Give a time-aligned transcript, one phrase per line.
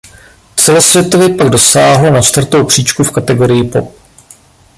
[0.55, 3.95] Celosvětově pak dosáhlo na čtvrtou příčku v kategorii pop.